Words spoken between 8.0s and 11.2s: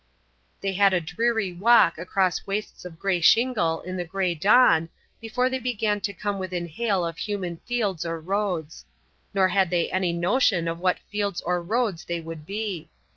or roads; nor had they any notion of what